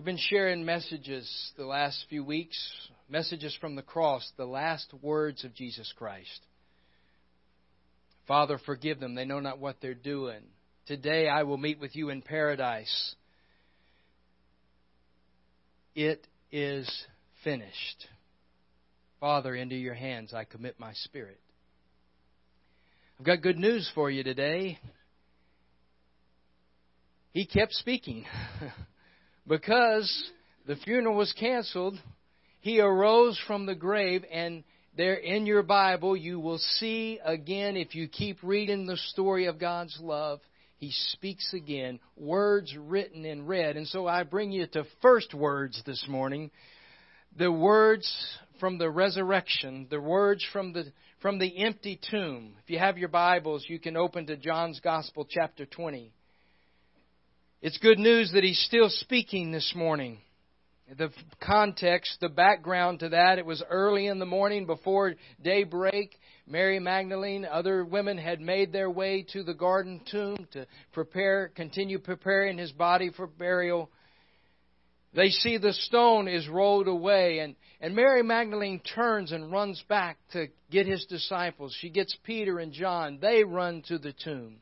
[0.00, 2.58] We've been sharing messages the last few weeks,
[3.10, 6.40] messages from the cross, the last words of Jesus Christ.
[8.26, 9.14] Father, forgive them.
[9.14, 10.40] They know not what they're doing.
[10.86, 13.14] Today I will meet with you in paradise.
[15.94, 16.90] It is
[17.44, 18.06] finished.
[19.20, 21.40] Father, into your hands I commit my spirit.
[23.18, 24.78] I've got good news for you today.
[27.32, 28.24] He kept speaking.
[29.50, 30.30] because
[30.68, 31.98] the funeral was canceled,
[32.60, 34.62] he arose from the grave and
[34.96, 39.58] there in your Bible you will see again if you keep reading the story of
[39.58, 40.40] God's love
[40.76, 43.76] he speaks again words written in red.
[43.76, 46.50] And so I bring you to first words this morning
[47.36, 48.10] the words
[48.60, 50.84] from the resurrection the words from the
[51.22, 52.54] from the empty tomb.
[52.62, 56.12] If you have your Bibles you can open to John's gospel chapter 20
[57.62, 60.18] it's good news that he's still speaking this morning.
[60.96, 61.10] The
[61.40, 66.18] context, the background to that, it was early in the morning before daybreak.
[66.48, 71.98] Mary Magdalene, other women had made their way to the garden tomb to prepare, continue
[71.98, 73.90] preparing his body for burial.
[75.14, 80.18] They see the stone is rolled away, and, and Mary Magdalene turns and runs back
[80.32, 81.76] to get his disciples.
[81.78, 83.18] She gets Peter and John.
[83.20, 84.56] They run to the tomb.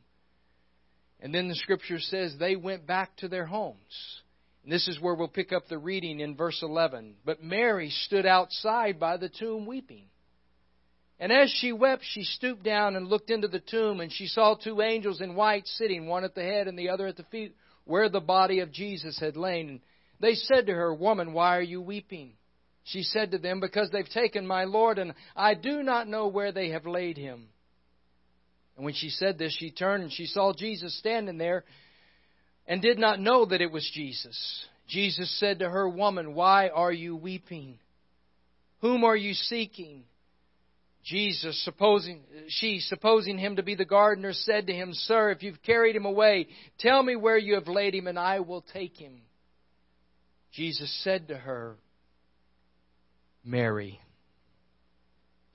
[1.19, 4.21] And then the scripture says they went back to their homes.
[4.63, 7.15] And this is where we'll pick up the reading in verse 11.
[7.25, 10.05] But Mary stood outside by the tomb weeping.
[11.19, 14.55] And as she wept, she stooped down and looked into the tomb, and she saw
[14.55, 17.55] two angels in white sitting, one at the head and the other at the feet,
[17.83, 19.67] where the body of Jesus had lain.
[19.67, 19.79] And
[20.21, 22.33] they said to her, Woman, why are you weeping?
[22.85, 26.53] She said to them, Because they've taken my Lord, and I do not know where
[26.53, 27.49] they have laid him.
[28.79, 31.65] And when she said this, she turned and she saw Jesus standing there
[32.65, 34.65] and did not know that it was Jesus.
[34.87, 37.77] Jesus said to her, Woman, why are you weeping?
[38.79, 40.05] Whom are you seeking?
[41.03, 45.61] Jesus, supposing, she, supposing him to be the gardener, said to him, Sir, if you've
[45.61, 46.47] carried him away,
[46.79, 49.23] tell me where you have laid him, and I will take him.
[50.53, 51.75] Jesus said to her,
[53.43, 53.99] Mary.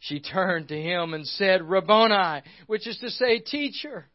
[0.04, 4.06] She turned to him and said, Rabboni, which is to say, teacher.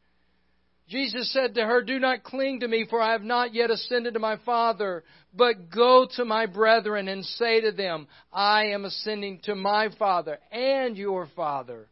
[0.87, 4.13] Jesus said to her, Do not cling to me, for I have not yet ascended
[4.13, 9.39] to my Father, but go to my brethren and say to them, I am ascending
[9.43, 11.89] to my Father and your Father,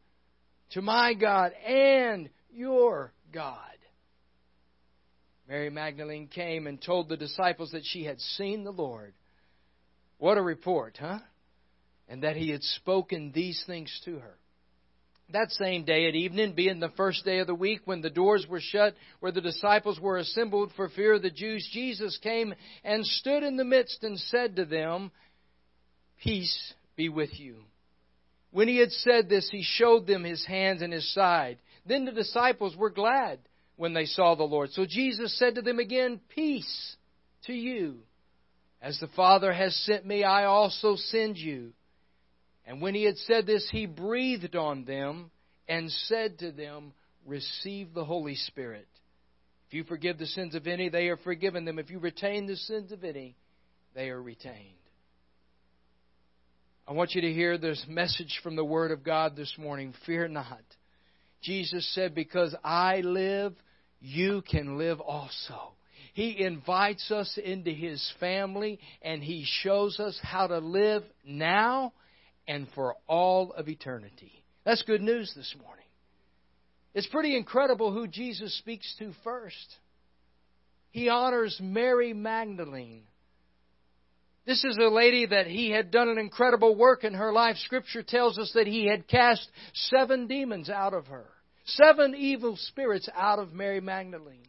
[0.72, 3.57] to my God and your God.
[5.47, 9.13] Mary Magdalene came and told the disciples that she had seen the Lord.
[10.19, 11.19] What a report, huh?
[12.09, 14.38] And that he had spoken these things to her.
[15.34, 18.45] That same day at evening, being the first day of the week, when the doors
[18.47, 22.53] were shut, where the disciples were assembled for fear of the Jews, Jesus came
[22.85, 25.12] and stood in the midst and said to them,
[26.23, 27.57] Peace be with you.
[28.51, 31.57] When he had said this, he showed them his hands and his side.
[31.85, 33.39] Then the disciples were glad
[33.75, 34.72] when they saw the Lord.
[34.72, 36.95] So Jesus said to them again, Peace
[37.45, 37.97] to you.
[38.81, 41.74] As the Father has sent me, I also send you.
[42.68, 45.32] And when he had said this, he breathed on them
[45.70, 46.94] and said to them,
[47.26, 48.88] Receive the Holy Spirit.
[49.68, 51.80] If you forgive the sins of any, they are forgiven them.
[51.80, 53.36] If you retain the sins of any,
[53.96, 54.76] they are retained.
[56.88, 59.94] I want you to hear this message from the Word of God this morning.
[60.06, 60.62] Fear not.
[61.42, 63.56] Jesus said, Because I live,
[64.00, 65.74] you can live also.
[66.14, 71.94] He invites us into His family and He shows us how to live now
[72.47, 74.44] and for all of eternity.
[74.66, 75.85] That's good news this morning.
[76.94, 79.75] It's pretty incredible who Jesus speaks to first.
[80.91, 83.03] He honors Mary Magdalene.
[84.46, 87.57] This is a lady that he had done an incredible work in her life.
[87.57, 91.25] Scripture tells us that he had cast seven demons out of her,
[91.66, 94.47] seven evil spirits out of Mary Magdalene.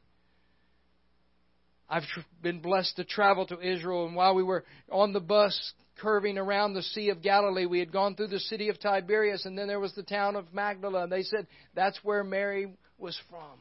[1.90, 2.04] I've
[2.42, 6.74] been blessed to travel to Israel, and while we were on the bus curving around
[6.74, 7.66] the Sea of Galilee.
[7.66, 10.52] We had gone through the city of Tiberias, and then there was the town of
[10.54, 11.04] Magdala.
[11.04, 13.58] And they said that's where Mary was from.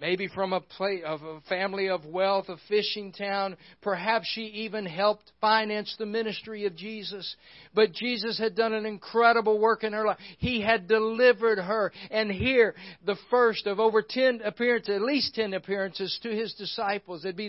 [0.00, 3.56] Maybe from a, place, of a family of wealth, a fishing town.
[3.80, 7.36] Perhaps she even helped finance the ministry of Jesus.
[7.74, 10.18] But Jesus had done an incredible work in her life.
[10.38, 11.92] He had delivered her.
[12.10, 12.74] And here,
[13.06, 17.24] the first of over ten appearances, at least ten appearances to his disciples.
[17.24, 17.48] It'd be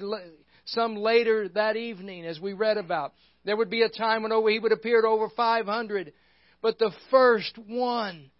[0.65, 3.13] some later that evening, as we read about.
[3.43, 6.13] There would be a time when he would appear to over 500.
[6.61, 8.31] But the first one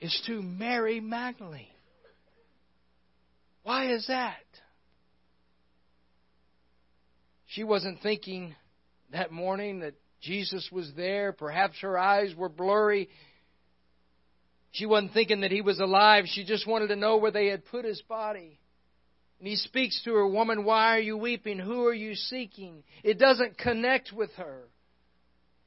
[0.00, 1.66] is to Mary Magdalene.
[3.62, 4.34] Why is that?
[7.46, 8.56] She wasn't thinking
[9.12, 11.32] that morning that Jesus was there.
[11.32, 13.08] Perhaps her eyes were blurry.
[14.72, 16.24] She wasn't thinking that he was alive.
[16.26, 18.58] She just wanted to know where they had put his body.
[19.42, 21.58] And he speaks to her, Woman, why are you weeping?
[21.58, 22.84] Who are you seeking?
[23.02, 24.68] It doesn't connect with her.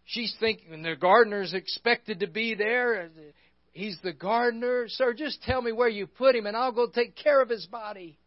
[0.06, 3.10] She's thinking the gardener's expected to be there.
[3.74, 4.86] He's the gardener.
[4.88, 7.66] Sir, just tell me where you put him and I'll go take care of his
[7.66, 8.18] body.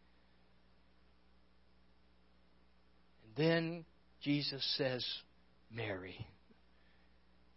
[3.25, 3.85] And then
[4.21, 5.03] Jesus says,
[5.73, 6.27] Mary.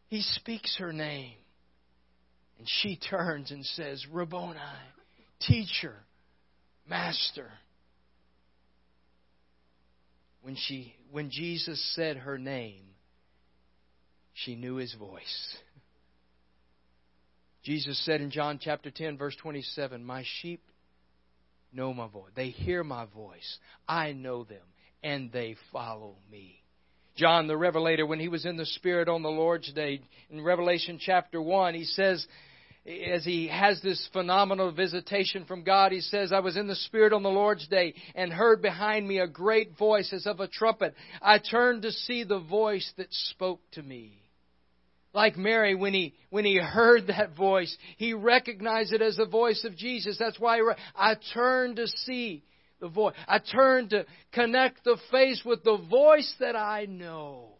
[0.07, 1.35] He speaks her name.
[2.57, 4.59] And she turns and says, Rabboni,
[5.41, 5.95] teacher,
[6.87, 7.51] master.
[10.41, 12.83] When, she, when Jesus said her name,
[14.33, 15.57] she knew his voice.
[17.63, 20.63] Jesus said in John chapter 10, verse 27, My sheep
[21.71, 22.31] know my voice.
[22.35, 23.57] They hear my voice.
[23.87, 24.63] I know them,
[25.03, 26.61] and they follow me.
[27.15, 30.97] John the Revelator, when he was in the Spirit on the Lord's Day, in Revelation
[30.99, 32.25] chapter 1, he says,
[32.85, 37.13] as he has this phenomenal visitation from God, he says, I was in the Spirit
[37.13, 40.95] on the Lord's day and heard behind me a great voice as of a trumpet.
[41.21, 44.17] I turned to see the voice that spoke to me.
[45.13, 49.63] Like Mary, when he, when he heard that voice, he recognized it as the voice
[49.65, 50.17] of Jesus.
[50.17, 50.59] That's why
[50.95, 52.43] I turned to see
[52.79, 53.13] the voice.
[53.27, 57.57] I turned to connect the face with the voice that I know.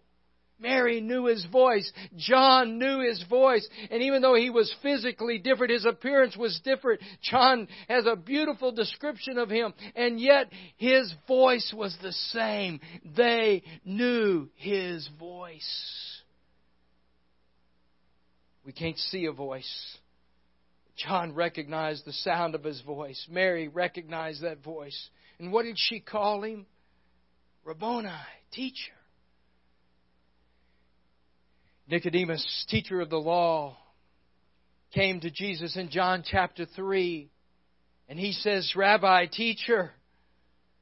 [0.62, 1.92] Mary knew his voice.
[2.16, 3.68] John knew his voice.
[3.90, 7.02] And even though he was physically different, his appearance was different.
[7.22, 9.74] John has a beautiful description of him.
[9.96, 12.80] And yet his voice was the same.
[13.18, 16.22] They knew his voice.
[18.64, 19.98] We can't see a voice.
[20.96, 23.26] John recognized the sound of his voice.
[23.30, 25.10] Mary recognized that voice.
[25.40, 26.68] And what did she call him?
[27.66, 28.10] Rabboni,
[28.52, 28.94] teacher.
[31.92, 33.76] Nicodemus, teacher of the law,
[34.94, 37.30] came to Jesus in John chapter 3,
[38.08, 39.92] and he says, Rabbi, teacher,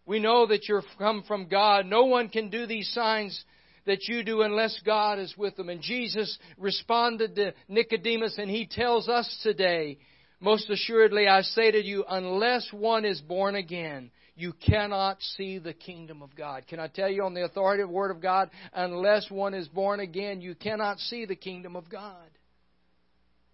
[0.05, 1.87] we know that you're come from God.
[1.87, 3.43] No one can do these signs
[3.87, 5.69] that you do unless God is with them.
[5.69, 9.97] And Jesus responded to Nicodemus, and he tells us today,
[10.39, 15.73] most assuredly I say to you, unless one is born again, you cannot see the
[15.73, 16.65] kingdom of God.
[16.65, 19.67] Can I tell you on the authority of the Word of God, unless one is
[19.67, 22.29] born again, you cannot see the kingdom of God.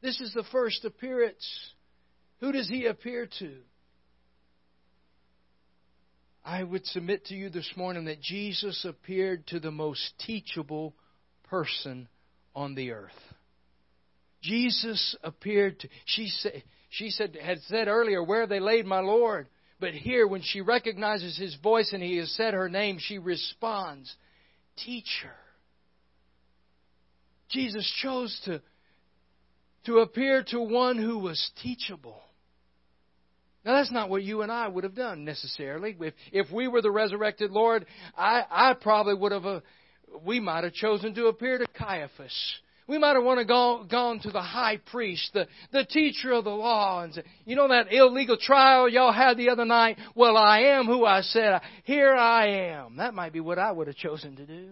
[0.04, 1.44] This is the first appearance.
[2.40, 3.56] Who does he appear to?
[6.46, 10.94] I would submit to you this morning that Jesus appeared to the most teachable
[11.46, 12.08] person
[12.56, 13.12] on the earth.
[14.44, 19.48] Jesus appeared to, she said, she said, had said earlier, where they laid my Lord.
[19.80, 24.14] But here, when she recognizes his voice and he has said her name, she responds,
[24.78, 25.34] Teacher.
[27.50, 28.62] Jesus chose to,
[29.86, 32.22] to appear to one who was teachable.
[33.66, 35.96] Now, that's not what you and I would have done necessarily.
[36.00, 37.86] If, if we were the resurrected Lord,
[38.16, 39.62] I, I probably would have, uh,
[40.26, 42.56] we might have chosen to appear to Caiaphas
[42.88, 46.44] we might have want to go gone to the high priest, the, the teacher of
[46.44, 49.98] the law, and say, you know that illegal trial y'all had the other night?
[50.14, 51.62] Well, I am who I said.
[51.84, 52.98] Here I am.
[52.98, 54.70] That might be what I would have chosen to do.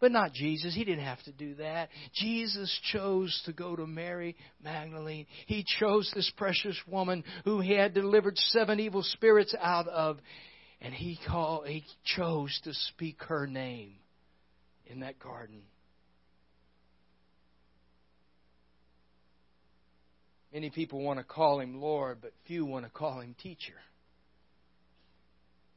[0.00, 0.74] But not Jesus.
[0.74, 1.88] He didn't have to do that.
[2.14, 5.26] Jesus chose to go to Mary Magdalene.
[5.46, 10.18] He chose this precious woman who he had delivered seven evil spirits out of.
[10.80, 13.94] And he called, he chose to speak her name
[14.86, 15.62] in that garden.
[20.52, 23.74] Many people want to call him Lord, but few want to call him teacher.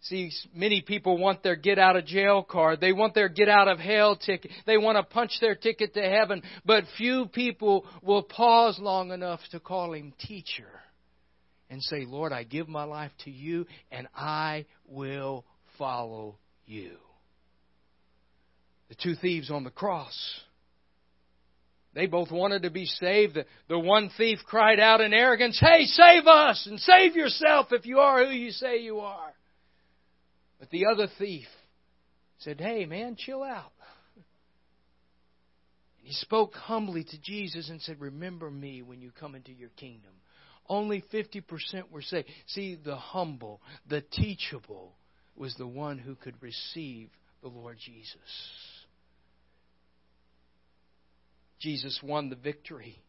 [0.04, 2.82] See, many people want their get out of jail card.
[2.82, 4.52] They want their get out of hell ticket.
[4.66, 6.42] They want to punch their ticket to heaven.
[6.66, 10.70] But few people will pause long enough to call him teacher
[11.70, 15.46] and say, Lord, I give my life to you and I will
[15.78, 16.98] follow you.
[18.90, 20.42] The two thieves on the cross
[21.94, 23.36] they both wanted to be saved.
[23.36, 27.86] The, the one thief cried out in arrogance, Hey, save us and save yourself if
[27.86, 29.34] you are who you say you are.
[30.60, 31.48] But the other thief
[32.40, 33.74] said, Hey, man, chill out.
[35.98, 39.70] And he spoke humbly to Jesus and said, Remember me when you come into your
[39.70, 40.12] kingdom.
[40.70, 41.44] Only 50%
[41.92, 42.30] were saved.
[42.48, 44.94] See, the humble, the teachable
[45.36, 47.10] was the one who could receive
[47.42, 48.16] the Lord Jesus.
[51.62, 53.02] Jesus won the victory.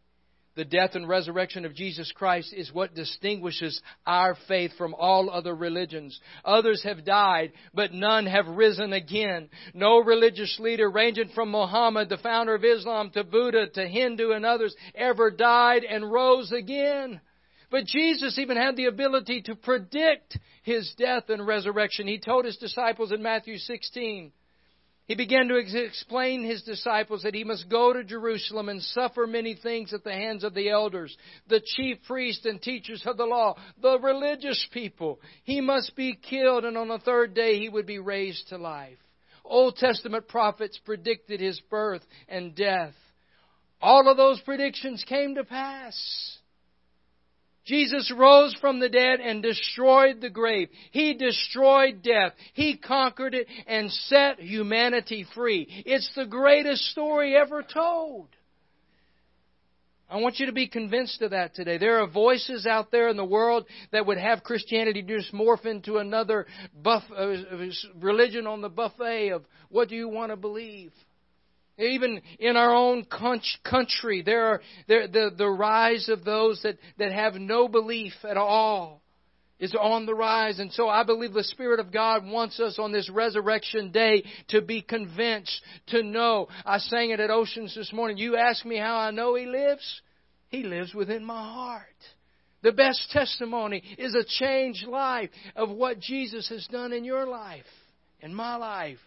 [0.54, 5.54] The death and resurrection of Jesus Christ is what distinguishes our faith from all other
[5.54, 6.20] religions.
[6.44, 9.48] Others have died, but none have risen again.
[9.72, 14.44] No religious leader, ranging from Muhammad, the founder of Islam, to Buddha, to Hindu, and
[14.44, 17.22] others, ever died and rose again.
[17.70, 22.06] But Jesus even had the ability to predict his death and resurrection.
[22.06, 24.32] He told his disciples in Matthew 16,
[25.06, 29.26] he began to ex- explain his disciples that he must go to Jerusalem and suffer
[29.26, 31.16] many things at the hands of the elders,
[31.48, 35.20] the chief priests and teachers of the law, the religious people.
[35.44, 38.98] He must be killed, and on the third day he would be raised to life.
[39.44, 42.94] Old Testament prophets predicted his birth and death.
[43.80, 46.38] All of those predictions came to pass.
[47.64, 50.68] Jesus rose from the dead and destroyed the grave.
[50.90, 52.32] He destroyed death.
[52.54, 55.66] He conquered it and set humanity free.
[55.86, 58.28] It's the greatest story ever told.
[60.12, 61.78] I want you to be convinced of that today.
[61.78, 65.96] There are voices out there in the world that would have Christianity just morph into
[65.96, 67.34] another buff, uh,
[67.98, 70.92] religion on the buffet of what do you want to believe.
[71.82, 73.04] Even in our own
[73.64, 78.36] country, there are there, the, the rise of those that, that have no belief at
[78.36, 79.02] all
[79.58, 80.58] is on the rise.
[80.58, 84.60] And so I believe the Spirit of God wants us on this resurrection day to
[84.60, 86.48] be convinced, to know.
[86.66, 88.18] I sang it at Oceans this morning.
[88.18, 90.02] You ask me how I know He lives?
[90.48, 91.86] He lives within my heart.
[92.62, 97.64] The best testimony is a changed life of what Jesus has done in your life,
[98.20, 98.98] in my life.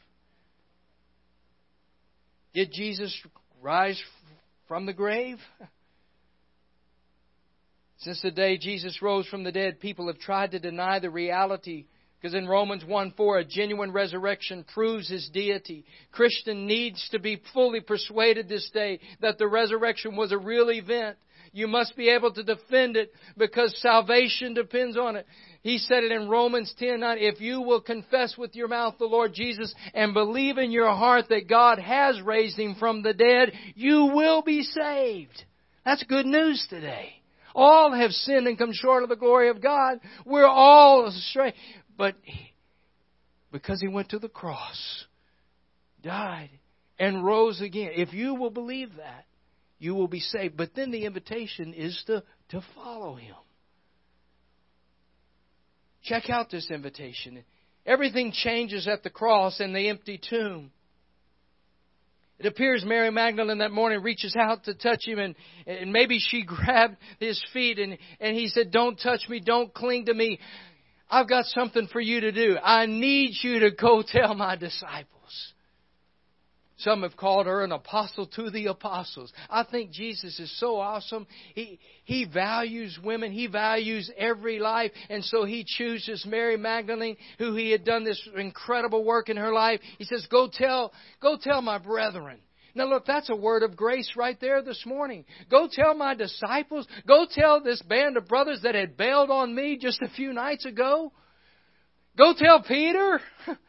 [2.55, 3.13] Did Jesus
[3.61, 4.01] rise
[4.69, 5.37] from the grave?
[7.97, 11.85] Since the day Jesus rose from the dead, people have tried to deny the reality.
[12.21, 15.83] Because in Romans 1 4, a genuine resurrection proves his deity.
[16.13, 21.17] Christian needs to be fully persuaded this day that the resurrection was a real event.
[21.55, 25.25] You must be able to defend it because salvation depends on it.
[25.61, 27.17] He said it in Romans 10 9.
[27.17, 31.29] If you will confess with your mouth the Lord Jesus and believe in your heart
[31.29, 35.45] that God has raised him from the dead, you will be saved.
[35.85, 37.13] That's good news today.
[37.55, 40.01] All have sinned and come short of the glory of God.
[40.25, 41.53] We're all astray.
[41.97, 42.15] But
[43.53, 45.05] because he went to the cross,
[46.03, 46.49] died,
[46.99, 49.23] and rose again, if you will believe that,
[49.77, 50.57] you will be saved.
[50.57, 53.35] But then the invitation is to, to follow him.
[56.03, 57.43] Check out this invitation.
[57.85, 60.71] Everything changes at the cross and the empty tomb.
[62.37, 66.43] It appears Mary Magdalene that morning reaches out to touch him, and, and maybe she
[66.45, 70.39] grabbed his feet, and, and he said, Don't touch me, don't cling to me.
[71.09, 72.57] I've got something for you to do.
[72.61, 75.14] I need you to go tell my disciples.
[76.77, 79.31] Some have called her an apostle to the apostles.
[79.49, 81.25] I think Jesus is so awesome.
[81.53, 83.31] He, he values women.
[83.31, 84.91] He values every life.
[85.09, 89.53] And so he chooses Mary Magdalene, who he had done this incredible work in her
[89.53, 89.79] life.
[89.97, 90.91] He says, go tell,
[91.21, 92.39] go tell my brethren.
[92.75, 95.23] Now look, that's a word of grace right there this morning.
[95.49, 96.85] Go tell my disciples.
[97.07, 100.65] Go tell this band of brothers that had bailed on me just a few nights
[100.65, 101.13] ago.
[102.17, 103.21] Go tell Peter.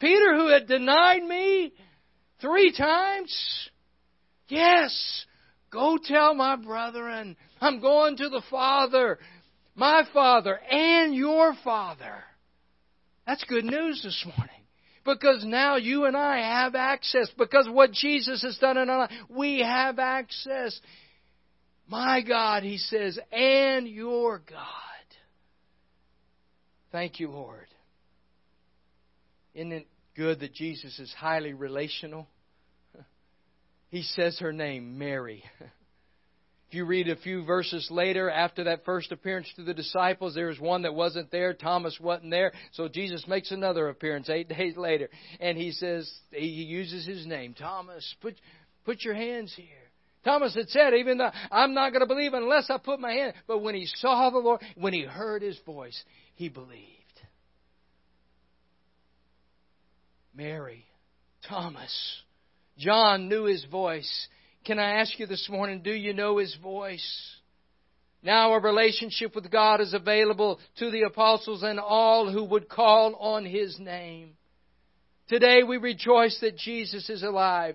[0.00, 1.72] Peter who had denied me.
[2.42, 3.70] Three times?
[4.48, 5.24] Yes.
[5.70, 9.18] Go tell my brethren, I'm going to the Father,
[9.74, 12.22] my Father, and your Father.
[13.26, 14.48] That's good news this morning.
[15.04, 17.30] Because now you and I have access.
[17.38, 20.78] Because what Jesus has done in our life, we have access.
[21.88, 24.66] My God, He says, and your God.
[26.92, 27.66] Thank you, Lord.
[29.54, 32.28] Isn't it good that Jesus is highly relational?
[33.90, 35.44] He says her name, Mary.
[36.72, 40.46] If you read a few verses later, after that first appearance to the disciples, there
[40.46, 41.52] was one that wasn't there.
[41.52, 42.52] Thomas wasn't there.
[42.70, 45.10] So Jesus makes another appearance eight days later.
[45.38, 48.36] And he says, he uses his name, Thomas, put,
[48.86, 49.66] put your hands here.
[50.24, 53.34] Thomas had said, even though I'm not going to believe unless I put my hand.
[53.46, 56.02] But when he saw the Lord, when he heard his voice,
[56.36, 57.01] he believed.
[60.34, 60.86] Mary,
[61.48, 62.22] Thomas,
[62.78, 64.28] John knew his voice.
[64.64, 67.36] Can I ask you this morning, do you know his voice?
[68.22, 73.14] Now a relationship with God is available to the apostles and all who would call
[73.16, 74.30] on his name.
[75.28, 77.74] Today we rejoice that Jesus is alive.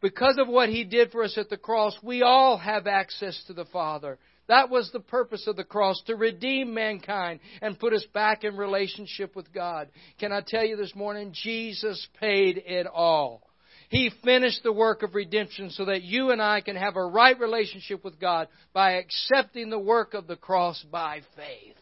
[0.00, 3.52] Because of what he did for us at the cross, we all have access to
[3.52, 4.18] the Father.
[4.48, 8.56] That was the purpose of the cross, to redeem mankind and put us back in
[8.56, 9.88] relationship with God.
[10.18, 13.42] Can I tell you this morning, Jesus paid it all.
[13.90, 17.38] He finished the work of redemption so that you and I can have a right
[17.38, 21.77] relationship with God by accepting the work of the cross by faith.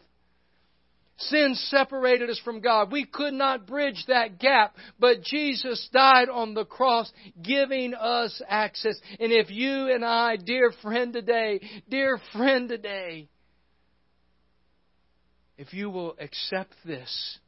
[1.17, 2.91] Sin separated us from God.
[2.91, 8.99] We could not bridge that gap, but Jesus died on the cross, giving us access.
[9.19, 11.59] And if you and I, dear friend today,
[11.89, 13.29] dear friend today,
[15.57, 17.39] if you will accept this,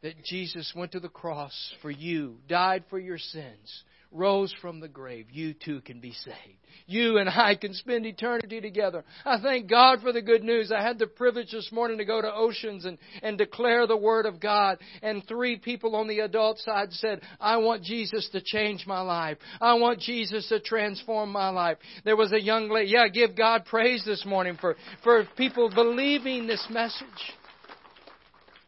[0.00, 4.88] that Jesus went to the cross for you, died for your sins, rose from the
[4.88, 6.58] grave, you too can be saved.
[6.86, 9.04] You and I can spend eternity together.
[9.24, 10.72] I thank God for the good news.
[10.72, 14.24] I had the privilege this morning to go to Oceans and, and declare the Word
[14.24, 14.78] of God.
[15.02, 19.38] And three people on the adult side said, I want Jesus to change my life.
[19.60, 21.78] I want Jesus to transform my life.
[22.04, 26.46] There was a young lady, yeah, give God praise this morning for, for people believing
[26.46, 27.04] this message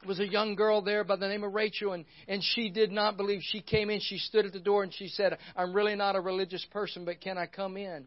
[0.06, 3.16] was a young girl there by the name of Rachel, and, and she did not
[3.16, 3.40] believe.
[3.42, 6.20] She came in, she stood at the door, and she said, I'm really not a
[6.20, 8.06] religious person, but can I come in?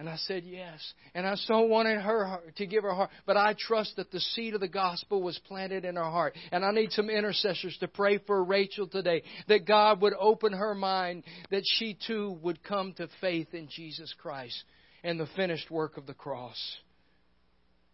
[0.00, 0.80] And I said yes.
[1.14, 3.10] And I so wanted her to give her heart.
[3.26, 6.34] But I trust that the seed of the gospel was planted in her heart.
[6.52, 9.22] And I need some intercessors to pray for Rachel today.
[9.48, 11.24] That God would open her mind.
[11.50, 14.64] That she too would come to faith in Jesus Christ
[15.04, 16.58] and the finished work of the cross.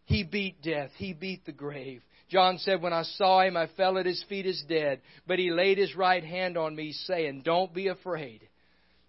[0.04, 0.90] He beat death.
[0.98, 2.02] He beat the grave.
[2.28, 5.00] John said, When I saw him, I fell at his feet as dead.
[5.26, 8.48] But he laid his right hand on me, saying, Don't be afraid.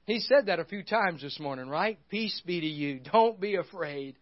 [0.05, 1.99] He said that a few times this morning, right?
[2.09, 2.99] Peace be to you.
[3.11, 4.15] Don't be afraid.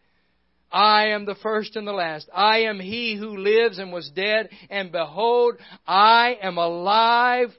[0.71, 2.27] I am the first and the last.
[2.33, 5.55] I am he who lives and was dead, and behold,
[5.87, 7.49] I am alive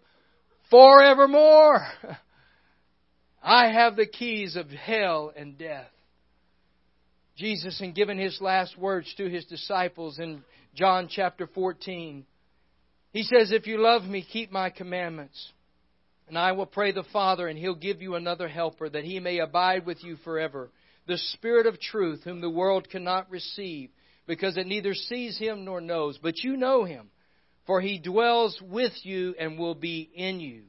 [0.71, 1.87] forevermore.
[3.43, 5.87] I have the keys of hell and death.
[7.37, 10.43] Jesus, in giving his last words to his disciples in
[10.77, 12.27] John chapter 14.
[13.13, 15.53] He says, If you love me, keep my commandments.
[16.29, 19.39] And I will pray the Father, and he'll give you another helper, that he may
[19.39, 20.71] abide with you forever.
[21.07, 23.91] The Spirit of truth, whom the world cannot receive,
[24.27, 26.19] because it neither sees him nor knows.
[26.23, 27.09] But you know him,
[27.67, 30.65] for he dwells with you and will be in you.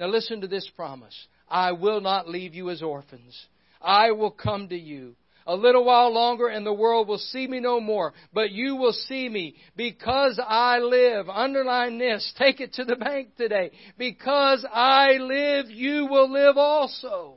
[0.00, 1.14] Now listen to this promise
[1.48, 3.38] I will not leave you as orphans,
[3.80, 5.14] I will come to you.
[5.46, 8.92] A little while longer and the world will see me no more, but you will
[8.92, 11.28] see me because I live.
[11.28, 12.32] Underline this.
[12.38, 13.70] Take it to the bank today.
[13.98, 17.34] Because I live, you will live also.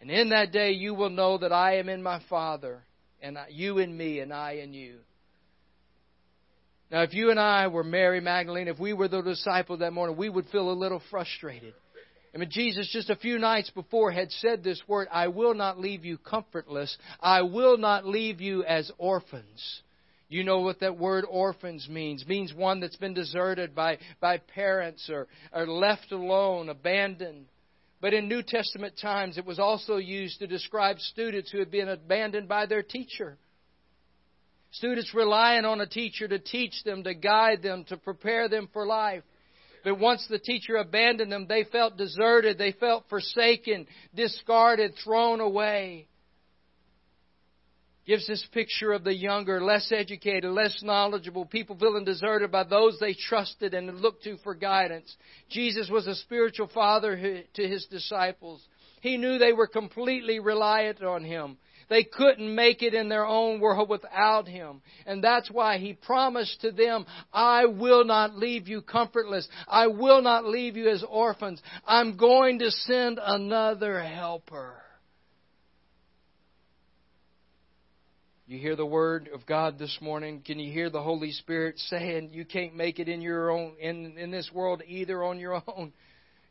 [0.00, 2.82] And in that day you will know that I am in my Father,
[3.20, 4.98] and you in me, and I in you.
[6.90, 10.16] Now, if you and I were Mary Magdalene, if we were the disciple that morning,
[10.16, 11.74] we would feel a little frustrated.
[12.34, 15.78] I mean, Jesus just a few nights before had said this word, I will not
[15.78, 16.96] leave you comfortless.
[17.20, 19.82] I will not leave you as orphans.
[20.28, 22.22] You know what that word orphans means.
[22.22, 27.46] It means one that's been deserted by, by parents or, or left alone, abandoned.
[28.00, 31.88] But in New Testament times, it was also used to describe students who had been
[31.88, 33.38] abandoned by their teacher.
[34.72, 38.84] Students relying on a teacher to teach them, to guide them, to prepare them for
[38.84, 39.22] life.
[39.86, 46.08] But once the teacher abandoned them, they felt deserted, they felt forsaken, discarded, thrown away.
[48.04, 52.98] Gives this picture of the younger, less educated, less knowledgeable people feeling deserted by those
[52.98, 55.16] they trusted and looked to for guidance.
[55.50, 58.66] Jesus was a spiritual father to his disciples.
[59.06, 61.58] He knew they were completely reliant on him.
[61.88, 64.82] They couldn't make it in their own world without Him.
[65.06, 69.46] And that's why He promised to them, I will not leave you comfortless.
[69.68, 71.62] I will not leave you as orphans.
[71.86, 74.82] I'm going to send another helper.
[78.48, 80.42] You hear the word of God this morning?
[80.44, 84.18] Can you hear the Holy Spirit saying you can't make it in your own in,
[84.18, 85.92] in this world either on your own?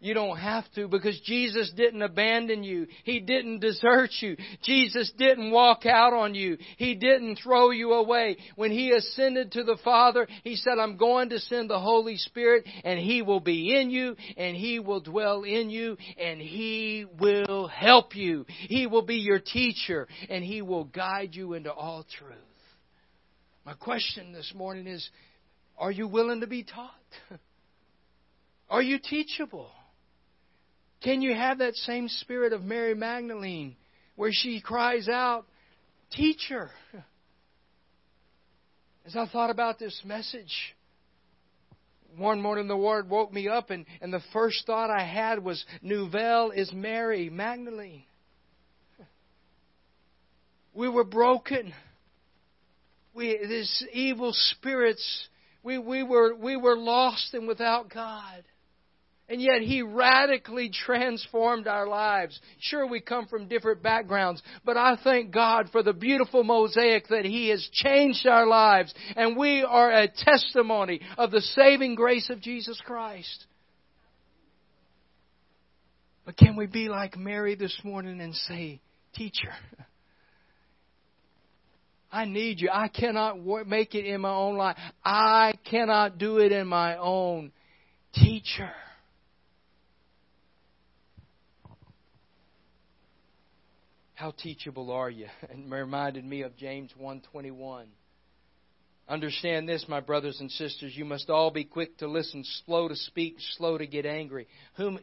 [0.06, 2.86] You don't have to because Jesus didn't abandon you.
[3.06, 4.38] He didn't desert you.
[4.62, 6.60] Jesus didn't walk out on you.
[6.78, 8.38] He didn't throw you away.
[8.56, 12.68] When He ascended to the Father, He said, I'm going to send the Holy Spirit
[12.84, 17.68] and He will be in you and He will dwell in you and He will
[17.68, 18.46] help you.
[18.48, 22.38] He will be your teacher and He will guide you into all truth.
[23.66, 25.10] My question this morning is,
[25.80, 26.92] are you willing to be taught?
[28.68, 29.70] Are you teachable?
[31.06, 33.76] Can you have that same spirit of Mary Magdalene
[34.16, 35.46] where she cries out,
[36.12, 36.72] Teacher?
[39.06, 40.74] As I thought about this message,
[42.18, 45.64] one morning the Lord woke me up, and, and the first thought I had was,
[45.84, 48.06] Nouvelle is Mary Magdalene.
[50.74, 51.72] We were broken.
[53.14, 55.28] We, these evil spirits,
[55.62, 58.44] we, we, were, we were lost and without God.
[59.28, 62.40] And yet He radically transformed our lives.
[62.60, 67.26] Sure, we come from different backgrounds, but I thank God for the beautiful mosaic that
[67.26, 72.40] He has changed our lives, and we are a testimony of the saving grace of
[72.40, 73.46] Jesus Christ.
[76.26, 78.80] But can we be like Mary this morning and say,
[79.16, 79.54] Teacher,
[82.12, 82.70] I need you.
[82.72, 84.78] I cannot make it in my own life.
[85.04, 87.52] I cannot do it in my own.
[88.14, 88.72] Teacher.
[94.16, 95.28] How teachable are you?
[95.50, 97.88] And reminded me of James 121.
[99.08, 100.98] Understand this, my brothers and sisters.
[100.98, 104.48] You must all be quick to listen, slow to speak, slow to get angry.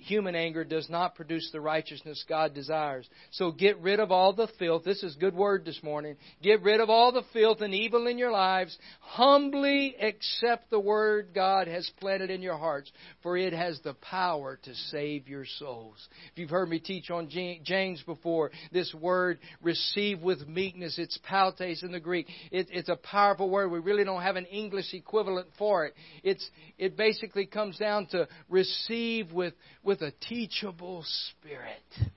[0.00, 3.08] Human anger does not produce the righteousness God desires.
[3.30, 4.82] So get rid of all the filth.
[4.82, 6.16] This is good word this morning.
[6.42, 8.76] Get rid of all the filth and evil in your lives.
[8.98, 12.90] Humbly accept the word God has planted in your hearts,
[13.22, 16.08] for it has the power to save your souls.
[16.32, 21.82] If you've heard me teach on James before, this word receive with meekness, it's prautes
[21.84, 22.26] in the Greek.
[22.50, 23.70] It, it's a powerful word.
[23.70, 25.94] We really don't have an English equivalent for it.
[26.22, 32.10] It's, it basically comes down to receive with, with a teachable spirit.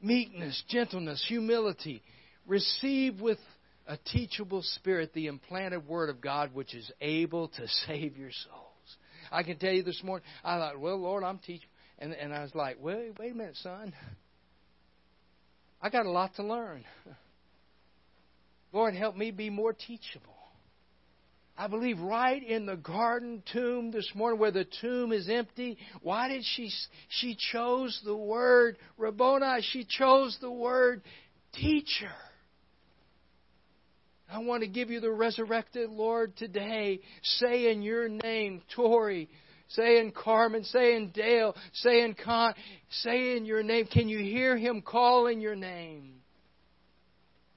[0.00, 2.02] Meekness, gentleness, humility.
[2.46, 3.38] Receive with
[3.86, 8.96] a teachable spirit the implanted word of God which is able to save your souls.
[9.30, 11.68] I can tell you this morning, I thought, well, Lord, I'm teaching.
[11.98, 13.92] And, and I was like, wait, wait a minute, son.
[15.80, 16.84] I got a lot to learn.
[18.72, 20.33] Lord, help me be more teachable.
[21.56, 25.78] I believe right in the garden tomb this morning where the tomb is empty.
[26.02, 26.70] Why did she
[27.08, 29.62] she chose the word Rabboni?
[29.70, 31.02] She chose the word
[31.52, 32.10] teacher.
[34.28, 37.00] I want to give you the resurrected Lord today.
[37.22, 39.28] Say in your name, Tori.
[39.68, 40.64] Say in Carmen.
[40.64, 41.54] Say in Dale.
[41.72, 42.54] Say in Con.
[43.02, 43.86] Say in your name.
[43.86, 46.14] Can you hear him calling your name?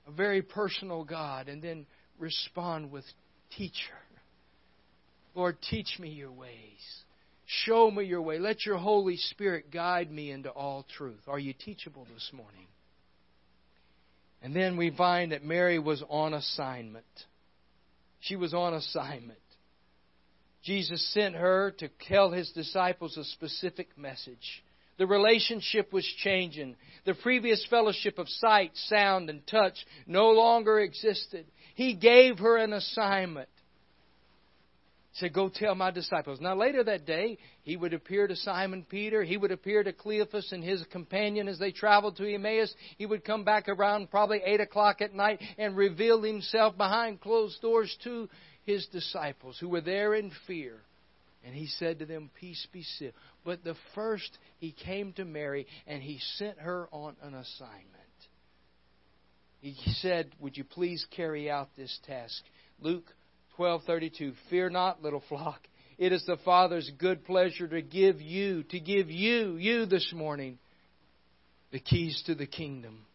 [0.07, 1.47] A very personal God.
[1.47, 1.87] And then
[2.19, 3.05] respond with
[3.55, 3.95] teacher.
[5.35, 6.51] Lord, teach me your ways.
[7.45, 8.39] Show me your way.
[8.39, 11.21] Let your Holy Spirit guide me into all truth.
[11.27, 12.67] Are you teachable this morning?
[14.41, 17.05] And then we find that Mary was on assignment.
[18.19, 19.39] She was on assignment.
[20.63, 24.63] Jesus sent her to tell his disciples a specific message.
[24.97, 26.75] The relationship was changing.
[27.05, 29.75] The previous fellowship of sight, sound, and touch
[30.07, 31.45] no longer existed.
[31.77, 33.49] He gave her an assignment.
[35.11, 36.41] He said, Go tell my disciples.
[36.41, 39.23] Now, later that day, he would appear to Simon Peter.
[39.23, 42.73] He would appear to Cleophas and his companion as they traveled to Emmaus.
[42.97, 47.61] He would come back around probably 8 o'clock at night and reveal himself behind closed
[47.61, 48.27] doors to
[48.65, 50.77] his disciples who were there in fear.
[51.45, 53.11] And he said to them, Peace be still.
[53.45, 58.06] But the first, he came to Mary and he sent her on an assignment.
[59.71, 62.43] He said, Would you please carry out this task?
[62.79, 63.05] Luke
[63.57, 65.61] 12:32 Fear not, little flock.
[65.97, 70.59] It is the Father's good pleasure to give you, to give you, you this morning,
[71.71, 73.05] the keys to the kingdom.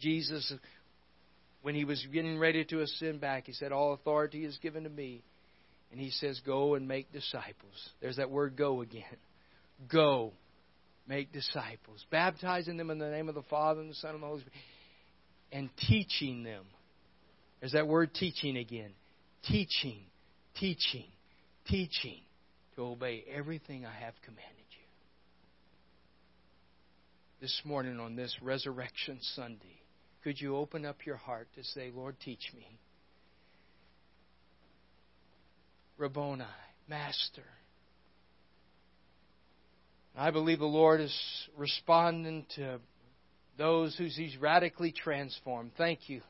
[0.00, 0.52] Jesus,
[1.60, 4.90] when he was getting ready to ascend back, he said, All authority is given to
[4.90, 5.22] me.
[5.92, 7.90] And he says, Go and make disciples.
[8.00, 9.04] There's that word go again.
[9.92, 10.32] Go,
[11.06, 14.26] make disciples, baptizing them in the name of the Father and the Son and the
[14.26, 14.54] Holy Spirit
[15.52, 16.64] and teaching them.
[17.60, 18.90] There's that word teaching again.
[19.44, 20.00] Teaching,
[20.58, 21.06] teaching,
[21.66, 22.20] teaching
[22.74, 24.86] to obey everything I have commanded you.
[27.40, 29.80] This morning on this Resurrection Sunday,
[30.24, 32.66] could you open up your heart to say, Lord, teach me?
[35.98, 36.44] Rabboni,
[36.88, 37.44] Master.
[40.16, 41.14] I believe the Lord is
[41.56, 42.80] responding to
[43.56, 45.72] those who He's radically transformed.
[45.76, 46.20] Thank you,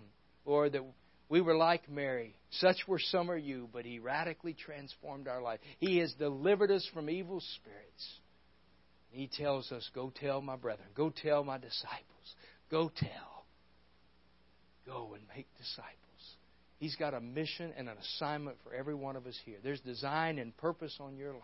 [0.45, 0.83] Lord, that
[1.29, 2.37] we were like Mary.
[2.51, 5.61] Such were some of you, but He radically transformed our life.
[5.79, 8.21] He has delivered us from evil spirits.
[9.11, 12.35] He tells us, Go tell my brethren, go tell my disciples,
[12.71, 13.47] go tell,
[14.85, 15.93] go and make disciples.
[16.79, 19.57] He's got a mission and an assignment for every one of us here.
[19.62, 21.43] There's design and purpose on your life.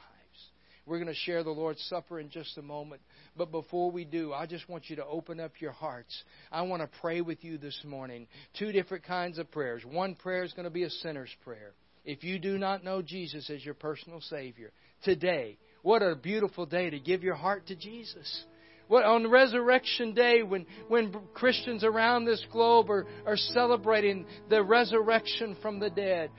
[0.84, 3.02] We're going to share the Lord's Supper in just a moment.
[3.36, 6.24] But before we do, I just want you to open up your hearts.
[6.50, 8.26] I want to pray with you this morning.
[8.58, 9.82] Two different kinds of prayers.
[9.84, 11.72] One prayer is going to be a sinner's prayer.
[12.04, 14.72] If you do not know Jesus as your personal Savior,
[15.04, 18.44] today, what a beautiful day to give your heart to Jesus.
[18.88, 25.56] What, on Resurrection Day, when, when Christians around this globe are, are celebrating the resurrection
[25.62, 26.30] from the dead,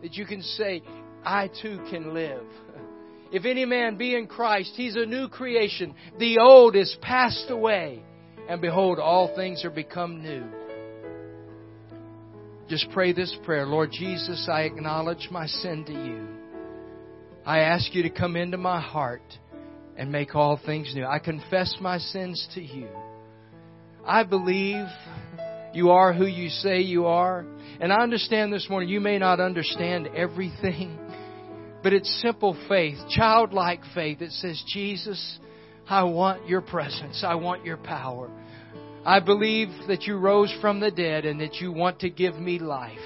[0.00, 0.82] that you can say,
[1.24, 2.42] I too can live.
[3.32, 5.94] If any man be in Christ, he's a new creation.
[6.18, 8.02] The old is passed away,
[8.48, 10.44] and behold, all things are become new.
[12.68, 16.26] Just pray this prayer Lord Jesus, I acknowledge my sin to you.
[17.44, 19.22] I ask you to come into my heart
[19.96, 21.04] and make all things new.
[21.04, 22.88] I confess my sins to you.
[24.04, 24.86] I believe
[25.74, 27.44] you are who you say you are.
[27.80, 30.98] And I understand this morning you may not understand everything,
[31.82, 35.38] but it's simple faith, childlike faith that says, Jesus,
[35.88, 37.24] I want your presence.
[37.26, 38.30] I want your power.
[39.04, 42.58] I believe that you rose from the dead and that you want to give me
[42.60, 42.98] life.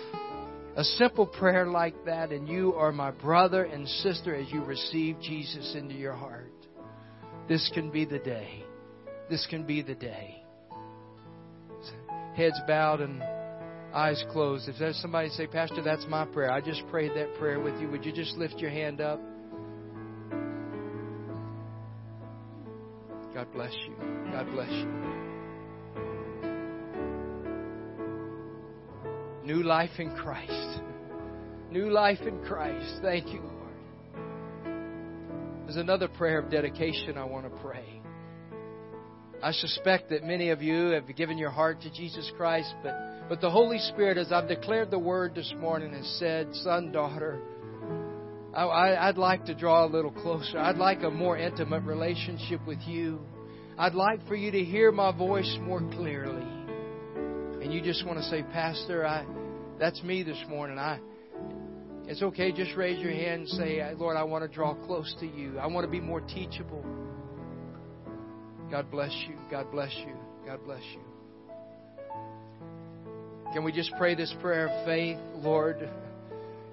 [0.77, 5.19] A simple prayer like that, and you are my brother and sister as you receive
[5.23, 6.53] Jesus into your heart.
[7.49, 8.63] This can be the day.
[9.31, 10.43] This can be the day.
[12.37, 13.23] Heads bowed and
[13.97, 14.69] eyes closed.
[14.69, 16.53] If there's somebody say, Pastor, that's my prayer.
[16.53, 17.89] I just prayed that prayer with you.
[17.89, 19.19] Would you just lift your hand up?
[23.35, 23.97] God bless you.
[24.33, 24.87] God bless you.
[29.45, 30.83] New life in Christ.
[31.71, 33.01] New life in Christ.
[33.01, 33.53] Thank you, Lord.
[35.65, 38.03] There's another prayer of dedication I want to pray.
[39.43, 43.41] I suspect that many of you have given your heart to Jesus Christ, but, but
[43.41, 47.41] the Holy Spirit, as I've declared the word this morning, has said, Son, daughter,
[48.55, 50.59] I, I'd like to draw a little closer.
[50.59, 53.21] I'd like a more intimate relationship with you.
[53.77, 56.47] I'd like for you to hear my voice more clearly.
[57.63, 59.27] And you just want to say, Pastor, I,
[59.79, 60.79] that's me this morning.
[60.79, 61.01] I,
[62.07, 62.53] it's okay.
[62.53, 65.59] Just raise your hand and say, Lord, I want to draw close to you.
[65.59, 66.85] I want to be more teachable.
[68.71, 69.35] God bless you.
[69.51, 70.15] God bless you.
[70.47, 71.16] God bless you.
[73.53, 75.19] Can we just pray this prayer of faith?
[75.37, 75.89] Lord,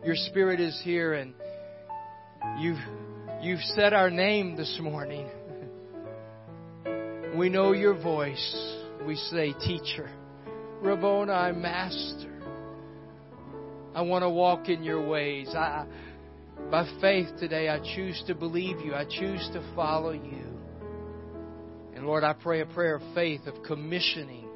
[0.04, 1.34] your spirit is here and
[2.60, 2.80] you've,
[3.42, 5.30] you've said our name this morning.
[7.38, 8.78] We know your voice.
[9.06, 10.10] We say, Teacher,
[10.82, 12.42] Rabboni, Master.
[13.96, 15.50] I want to walk in your ways.
[15.56, 15.86] I,
[16.70, 18.94] by faith today, I choose to believe you.
[18.94, 20.44] I choose to follow you.
[21.96, 24.50] And Lord, I pray a prayer of faith, of commissioning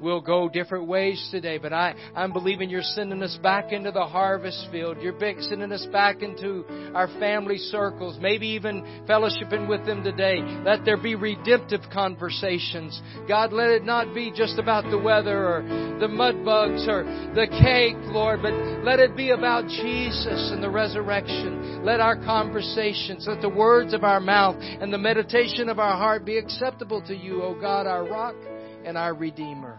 [0.00, 4.06] We'll go different ways today, but I, I'm believing you're sending us back into the
[4.06, 4.98] harvest field.
[5.00, 10.40] You're sending us back into our family circles, maybe even fellowshipping with them today.
[10.64, 13.00] Let there be redemptive conversations.
[13.28, 15.62] God, let it not be just about the weather or
[16.00, 20.70] the mud bugs or the cake, Lord, but let it be about Jesus and the
[20.70, 21.84] resurrection.
[21.84, 26.24] Let our conversations, let the words of our mouth and the meditation of our heart
[26.24, 28.36] be acceptable to you, O God, our rock
[28.84, 29.78] and our Redeemer.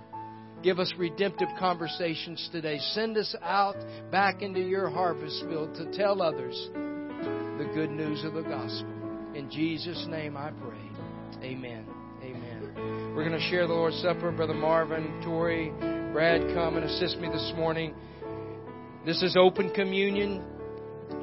[0.64, 2.78] Give us redemptive conversations today.
[2.94, 3.76] Send us out
[4.12, 8.94] back into your harvest field to tell others the good news of the gospel.
[9.34, 11.44] In Jesus' name I pray.
[11.44, 11.88] Amen.
[12.22, 13.14] Amen.
[13.16, 14.32] We're going to share the Lord's Supper.
[14.32, 15.72] Brother Marvin, Tori,
[16.14, 17.96] Brad, come and assist me this morning.
[19.04, 20.44] This is open communion.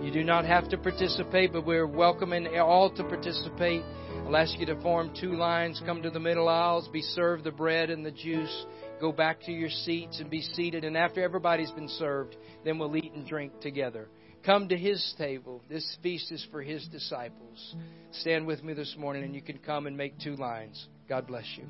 [0.03, 3.83] You do not have to participate, but we're welcoming all to participate.
[4.27, 7.53] I'll ask you to form two lines, come to the middle aisles, be served the
[7.53, 8.66] bread and the juice
[9.00, 10.84] go back to your seats and be seated.
[10.84, 14.08] And after everybody's been served, then we'll eat and drink together.
[14.44, 15.62] Come to his table.
[15.68, 17.76] This feast is for his disciples.
[18.12, 20.88] Stand with me this morning, and you can come and make two lines.
[21.08, 21.64] God bless you.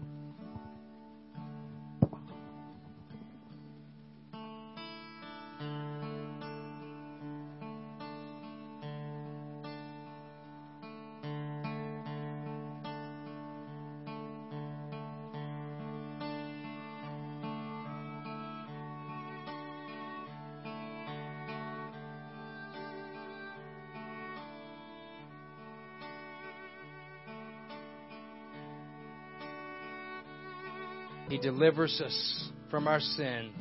[31.29, 33.53] He delivers us from our sin,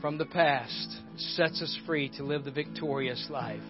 [0.00, 3.60] from the past, sets us free to live the victorious life.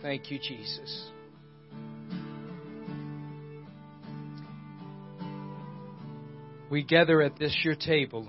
[0.00, 1.10] Thank you, Jesus.
[6.70, 8.26] We gather at this your table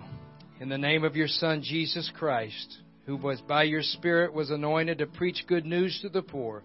[0.60, 4.98] in the name of your Son, Jesus Christ, who was by your Spirit was anointed
[4.98, 6.64] to preach good news to the poor,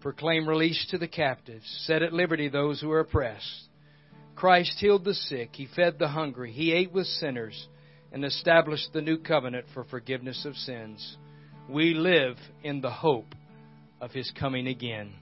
[0.00, 3.64] proclaim release to the captives, set at liberty those who are oppressed.
[4.36, 7.66] Christ healed the sick, he fed the hungry, he ate with sinners,
[8.12, 11.16] and established the new covenant for forgiveness of sins.
[11.68, 13.34] We live in the hope
[14.00, 15.12] of his coming again.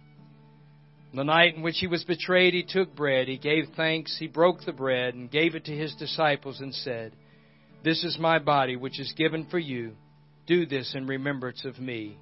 [1.15, 3.27] The night in which he was betrayed, he took bread.
[3.27, 4.19] He gave thanks.
[4.19, 7.15] He broke the bread and gave it to his disciples and said,
[7.85, 9.93] This is my body, which is given for you.
[10.47, 12.19] Do this in remembrance of me.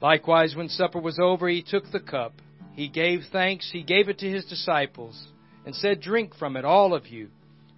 [0.00, 2.32] Likewise, when supper was over, he took the cup.
[2.72, 3.68] He gave thanks.
[3.72, 5.28] He gave it to his disciples
[5.66, 7.28] and said, Drink from it, all of you.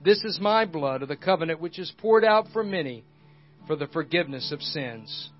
[0.05, 3.05] This is my blood of the covenant, which is poured out for many
[3.67, 5.31] for the forgiveness of sins.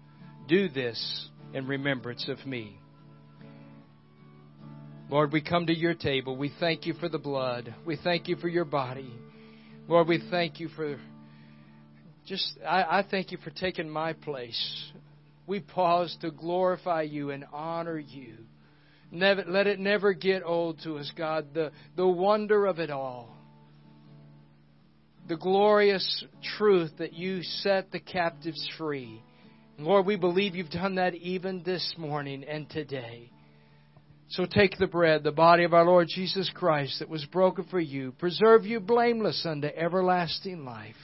[0.49, 2.79] Do this in remembrance of me.
[5.11, 6.37] Lord, we come to your table.
[6.37, 7.75] We thank you for the blood.
[7.85, 9.13] We thank you for your body.
[9.89, 10.99] Lord, we thank you for
[12.31, 14.93] just, I, I thank you for taking my place.
[15.49, 18.35] We pause to glorify you and honor you.
[19.11, 23.37] Never, let it never get old to us, God, the, the wonder of it all.
[25.27, 26.25] The glorious
[26.57, 29.21] truth that you set the captives free.
[29.77, 33.33] Lord, we believe you've done that even this morning and today.
[34.29, 37.81] So take the bread, the body of our Lord Jesus Christ that was broken for
[37.81, 38.13] you.
[38.13, 40.95] Preserve you blameless unto everlasting life.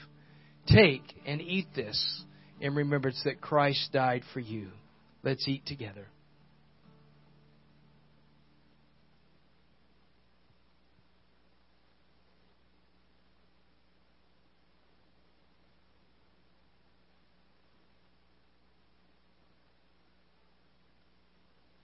[0.67, 2.25] Take and eat this
[2.61, 4.69] in remembrance that Christ died for you.
[5.23, 6.09] Let's eat together.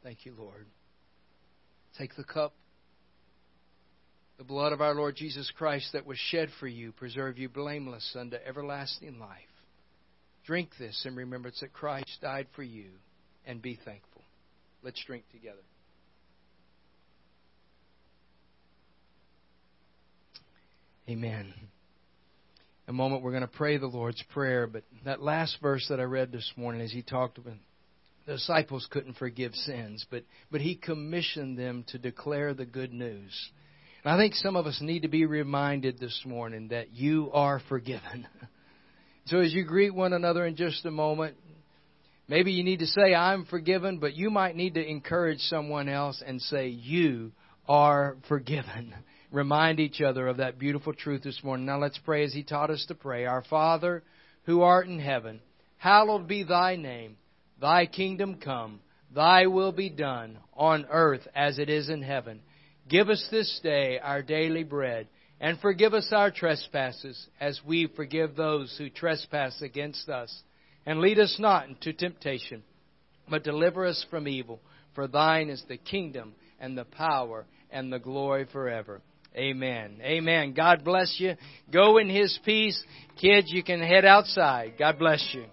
[0.02, 0.66] Thank you, Lord.
[1.96, 2.52] Take the cup.
[4.42, 8.16] The blood of our Lord Jesus Christ that was shed for you, preserve you blameless
[8.18, 9.38] unto everlasting life.
[10.44, 12.86] Drink this in remembrance that Christ died for you,
[13.46, 14.22] and be thankful.
[14.82, 15.62] Let's drink together.
[21.08, 21.54] Amen.
[21.56, 26.00] In a moment, we're going to pray the Lord's Prayer, but that last verse that
[26.00, 27.54] I read this morning, as he talked about
[28.26, 33.50] the disciples couldn't forgive sins, but, but he commissioned them to declare the good news.
[34.04, 37.60] And I think some of us need to be reminded this morning that you are
[37.68, 38.26] forgiven.
[39.26, 41.36] so as you greet one another in just a moment,
[42.26, 46.20] maybe you need to say, I'm forgiven, but you might need to encourage someone else
[46.24, 47.30] and say, You
[47.68, 48.92] are forgiven.
[49.30, 51.64] Remind each other of that beautiful truth this morning.
[51.64, 53.24] Now let's pray as he taught us to pray.
[53.24, 54.02] Our Father,
[54.44, 55.40] who art in heaven,
[55.78, 57.16] hallowed be thy name.
[57.60, 58.80] Thy kingdom come,
[59.14, 62.40] thy will be done on earth as it is in heaven.
[62.92, 65.08] Give us this day our daily bread,
[65.40, 70.42] and forgive us our trespasses as we forgive those who trespass against us.
[70.84, 72.62] And lead us not into temptation,
[73.30, 74.60] but deliver us from evil.
[74.94, 79.00] For thine is the kingdom and the power and the glory forever.
[79.34, 79.96] Amen.
[80.02, 80.52] Amen.
[80.52, 81.36] God bless you.
[81.72, 82.78] Go in His peace.
[83.18, 84.74] Kids, you can head outside.
[84.78, 85.46] God bless you.